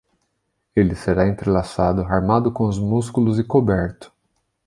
[0.75, 4.11] Ele será entrelaçado, armado com os músculos e coberto.